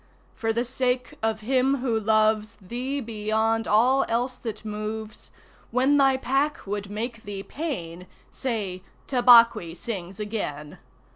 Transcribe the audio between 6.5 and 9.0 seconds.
would make thee pain, Say: